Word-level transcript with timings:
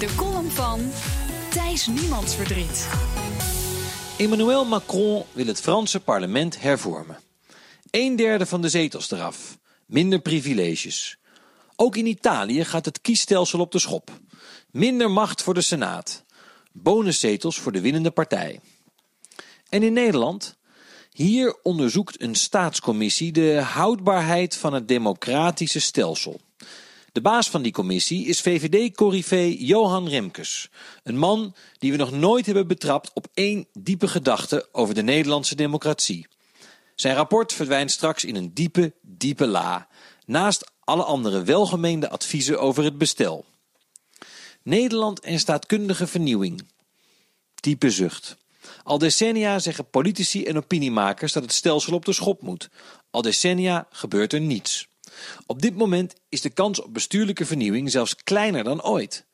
De 0.00 0.14
column 0.14 0.50
van 0.50 0.80
Thijs 1.50 1.86
Niemandsverdriet. 1.86 2.88
Emmanuel 4.18 4.64
Macron 4.64 5.24
wil 5.32 5.46
het 5.46 5.60
Franse 5.60 6.00
parlement 6.00 6.60
hervormen. 6.60 7.18
Een 7.90 8.16
derde 8.16 8.46
van 8.46 8.60
de 8.60 8.68
zetels 8.68 9.10
eraf. 9.10 9.58
Minder 9.86 10.20
privileges. 10.20 11.18
Ook 11.76 11.96
in 11.96 12.06
Italië 12.06 12.64
gaat 12.64 12.84
het 12.84 13.00
kiesstelsel 13.00 13.60
op 13.60 13.72
de 13.72 13.78
schop. 13.78 14.10
Minder 14.70 15.10
macht 15.10 15.42
voor 15.42 15.54
de 15.54 15.60
Senaat. 15.60 16.24
Bonuszetels 16.72 17.58
voor 17.58 17.72
de 17.72 17.80
winnende 17.80 18.10
partij. 18.10 18.60
En 19.68 19.82
in 19.82 19.92
Nederland? 19.92 20.56
Hier 21.12 21.58
onderzoekt 21.62 22.22
een 22.22 22.34
staatscommissie 22.34 23.32
de 23.32 23.60
houdbaarheid 23.60 24.56
van 24.56 24.72
het 24.72 24.88
democratische 24.88 25.80
stelsel. 25.80 26.40
De 27.12 27.20
baas 27.20 27.50
van 27.50 27.62
die 27.62 27.72
commissie 27.72 28.26
is 28.26 28.40
VVD-corrivé 28.40 29.54
Johan 29.58 30.08
Remkes. 30.08 30.68
Een 31.02 31.18
man 31.18 31.54
die 31.78 31.90
we 31.90 31.96
nog 31.96 32.10
nooit 32.10 32.46
hebben 32.46 32.66
betrapt 32.66 33.10
op 33.14 33.26
één 33.34 33.66
diepe 33.72 34.08
gedachte 34.08 34.68
over 34.72 34.94
de 34.94 35.02
Nederlandse 35.02 35.54
democratie. 35.54 36.26
Zijn 36.94 37.16
rapport 37.16 37.52
verdwijnt 37.52 37.90
straks 37.90 38.24
in 38.24 38.36
een 38.36 38.54
diepe, 38.54 38.92
diepe 39.02 39.46
la, 39.46 39.88
naast 40.26 40.70
alle 40.84 41.04
andere 41.04 41.42
welgemeende 41.42 42.10
adviezen 42.10 42.60
over 42.60 42.84
het 42.84 42.98
bestel. 42.98 43.44
Nederland 44.62 45.20
en 45.20 45.38
staatkundige 45.38 46.06
vernieuwing. 46.06 46.68
Diepe 47.54 47.90
zucht. 47.90 48.36
Al 48.82 48.98
decennia 48.98 49.58
zeggen 49.58 49.90
politici 49.90 50.44
en 50.44 50.56
opiniemakers 50.56 51.32
dat 51.32 51.42
het 51.42 51.52
stelsel 51.52 51.94
op 51.94 52.04
de 52.04 52.12
schop 52.12 52.42
moet. 52.42 52.68
Al 53.10 53.22
decennia 53.22 53.86
gebeurt 53.90 54.32
er 54.32 54.40
niets. 54.40 54.89
Op 55.46 55.62
dit 55.62 55.76
moment 55.76 56.14
is 56.28 56.40
de 56.40 56.50
kans 56.50 56.82
op 56.82 56.94
bestuurlijke 56.94 57.46
vernieuwing 57.46 57.90
zelfs 57.90 58.16
kleiner 58.16 58.64
dan 58.64 58.82
ooit. 58.82 59.24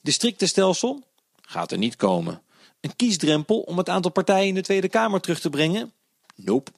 Districtenstelsel 0.00 1.06
gaat 1.40 1.72
er 1.72 1.78
niet 1.78 1.96
komen. 1.96 2.42
Een 2.80 2.96
kiesdrempel 2.96 3.60
om 3.60 3.78
het 3.78 3.88
aantal 3.88 4.10
partijen 4.10 4.48
in 4.48 4.54
de 4.54 4.60
Tweede 4.60 4.88
Kamer 4.88 5.20
terug 5.20 5.40
te 5.40 5.50
brengen? 5.50 5.92
Nope. 6.34 6.70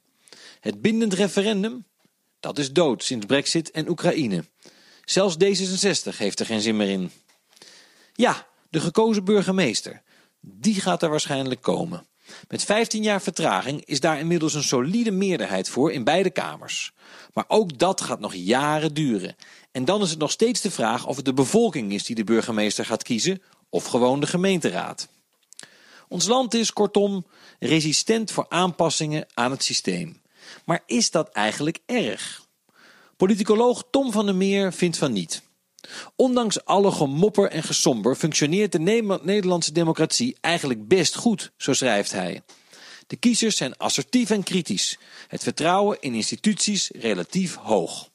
Het 0.61 0.80
bindend 0.80 1.12
referendum? 1.12 1.84
Dat 2.41 2.58
is 2.58 2.72
dood 2.72 3.05
sinds 3.05 3.27
Brexit 3.27 3.70
en 3.70 3.88
Oekraïne. 3.88 4.44
Zelfs 5.05 5.36
D66 5.44 6.16
heeft 6.16 6.41
er 6.41 6.46
geen 6.46 6.61
zin 6.61 6.77
meer 6.77 6.89
in. 6.89 7.11
Ja, 8.14 8.46
de 8.70 8.80
gekozen 8.80 9.24
burgemeester. 9.24 10.02
Die 10.41 10.80
gaat 10.80 11.02
er 11.02 11.11
waarschijnlijk 11.11 11.62
komen. 11.62 12.06
Met 12.48 12.64
15 12.64 13.03
jaar 13.03 13.22
vertraging 13.22 13.84
is 13.84 14.00
daar 14.00 14.19
inmiddels 14.19 14.55
een 14.55 14.62
solide 14.62 15.11
meerderheid 15.11 15.69
voor 15.69 15.92
in 15.92 16.05
beide 16.05 16.30
kamers. 16.30 16.92
Maar 17.33 17.44
ook 17.48 17.78
dat 17.78 18.00
gaat 18.00 18.20
nog 18.20 18.34
jaren 18.34 18.94
duren. 18.94 19.36
En 19.72 19.84
dan 19.84 20.03
is 20.03 20.11
het 20.11 20.19
nog 20.19 20.30
steeds 20.30 20.61
de 20.61 20.70
vraag 20.70 21.06
of 21.06 21.17
het 21.17 21.25
de 21.25 21.34
bevolking 21.34 21.92
is 21.92 22.05
die 22.05 22.17
de 22.17 22.25
burgemeester 22.25 22.84
gaat 22.84 23.02
kiezen 23.02 23.42
of 23.69 23.84
gewoon 23.84 24.20
de 24.20 24.27
gemeenteraad. 24.27 25.08
Ons 26.08 26.27
land 26.27 26.55
is 26.55 26.72
kortom 26.72 27.27
resistent 27.58 28.30
voor 28.30 28.47
aanpassingen 28.48 29.27
aan 29.34 29.50
het 29.50 29.64
systeem. 29.64 30.20
Maar 30.64 30.83
is 30.86 31.11
dat 31.11 31.28
eigenlijk 31.28 31.78
erg? 31.86 32.47
Politicoloog 33.17 33.84
Tom 33.91 34.12
van 34.12 34.27
der 34.27 34.34
Meer 34.34 34.72
vindt 34.72 34.97
van 34.97 35.12
niet. 35.12 35.42
Ondanks 36.16 36.64
alle 36.64 36.92
gemopper 36.92 37.50
en 37.50 37.62
gesomber 37.62 38.14
functioneert 38.16 38.72
de 38.72 38.78
Nederlandse 39.22 39.72
democratie 39.72 40.36
eigenlijk 40.40 40.88
best 40.88 41.14
goed, 41.14 41.52
zo 41.56 41.72
schrijft 41.72 42.12
hij. 42.12 42.42
De 43.06 43.16
kiezers 43.16 43.56
zijn 43.56 43.76
assertief 43.76 44.30
en 44.30 44.42
kritisch. 44.42 44.98
Het 45.28 45.42
vertrouwen 45.42 46.00
in 46.00 46.14
instituties 46.14 46.90
relatief 46.90 47.56
hoog. 47.56 48.10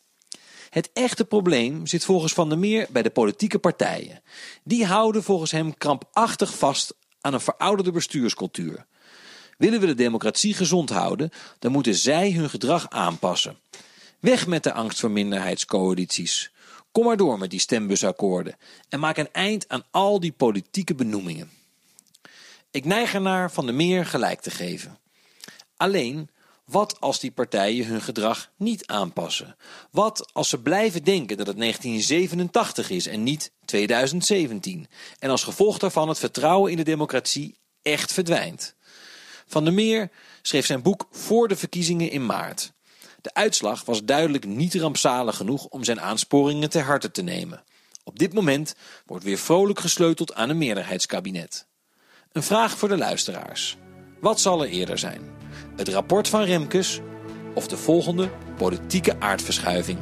Het 0.69 0.89
echte 0.93 1.25
probleem 1.25 1.87
zit 1.87 2.05
volgens 2.05 2.33
Van 2.33 2.49
der 2.49 2.57
Meer 2.57 2.87
bij 2.89 3.01
de 3.01 3.09
politieke 3.09 3.59
partijen. 3.59 4.21
Die 4.63 4.85
houden 4.85 5.23
volgens 5.23 5.51
hem 5.51 5.77
krampachtig 5.77 6.57
vast 6.57 6.93
aan 7.21 7.33
een 7.33 7.41
verouderde 7.41 7.91
bestuurscultuur. 7.91 8.85
Willen 9.57 9.79
we 9.79 9.85
de 9.85 9.95
democratie 9.95 10.53
gezond 10.53 10.89
houden, 10.89 11.29
dan 11.59 11.71
moeten 11.71 11.95
zij 11.95 12.31
hun 12.31 12.49
gedrag 12.49 12.89
aanpassen. 12.89 13.59
Weg 14.19 14.47
met 14.47 14.63
de 14.63 14.73
angst 14.73 14.99
voor 14.99 15.11
minderheidscoalities. 15.11 16.51
Kom 16.91 17.05
maar 17.05 17.17
door 17.17 17.37
met 17.37 17.49
die 17.49 17.59
stembusakkoorden 17.59 18.55
en 18.89 18.99
maak 18.99 19.17
een 19.17 19.31
eind 19.31 19.67
aan 19.67 19.83
al 19.91 20.19
die 20.19 20.31
politieke 20.31 20.95
benoemingen. 20.95 21.51
Ik 22.71 22.85
neig 22.85 23.13
ernaar 23.13 23.51
Van 23.51 23.65
de 23.65 23.71
Meer 23.71 24.05
gelijk 24.05 24.41
te 24.41 24.51
geven. 24.51 24.99
Alleen, 25.77 26.29
wat 26.65 26.99
als 26.99 27.19
die 27.19 27.31
partijen 27.31 27.85
hun 27.85 28.01
gedrag 28.01 28.51
niet 28.55 28.87
aanpassen? 28.87 29.55
Wat 29.91 30.33
als 30.33 30.49
ze 30.49 30.61
blijven 30.61 31.03
denken 31.03 31.37
dat 31.37 31.47
het 31.47 31.57
1987 31.57 32.89
is 32.89 33.07
en 33.07 33.23
niet 33.23 33.51
2017? 33.65 34.87
En 35.19 35.29
als 35.29 35.43
gevolg 35.43 35.77
daarvan 35.77 36.09
het 36.09 36.19
vertrouwen 36.19 36.71
in 36.71 36.77
de 36.77 36.83
democratie 36.83 37.57
echt 37.81 38.13
verdwijnt? 38.13 38.75
Van 39.45 39.63
der 39.63 39.73
Meer 39.73 40.11
schreef 40.41 40.65
zijn 40.65 40.81
boek 40.81 41.07
voor 41.11 41.47
de 41.47 41.55
verkiezingen 41.55 42.11
in 42.11 42.25
maart. 42.25 42.71
De 43.21 43.33
uitslag 43.33 43.85
was 43.85 44.03
duidelijk 44.03 44.45
niet 44.45 44.75
rampzalig 44.75 45.35
genoeg 45.35 45.65
om 45.65 45.83
zijn 45.83 46.01
aansporingen 46.01 46.69
ter 46.69 46.83
harte 46.83 47.11
te 47.11 47.21
nemen. 47.21 47.63
Op 48.03 48.19
dit 48.19 48.33
moment 48.33 48.75
wordt 49.05 49.23
weer 49.23 49.37
vrolijk 49.37 49.79
gesleuteld 49.79 50.33
aan 50.33 50.49
een 50.49 50.57
meerderheidskabinet. 50.57 51.67
Een 52.31 52.43
vraag 52.43 52.77
voor 52.77 52.89
de 52.89 52.97
luisteraars. 52.97 53.77
Wat 54.21 54.39
zal 54.39 54.63
er 54.63 54.69
eerder 54.69 54.97
zijn? 54.97 55.21
Het 55.75 55.87
rapport 55.87 56.27
van 56.27 56.43
Remkes 56.43 56.99
of 57.53 57.67
de 57.67 57.77
volgende 57.77 58.31
politieke 58.57 59.19
aardverschuiving? 59.19 59.99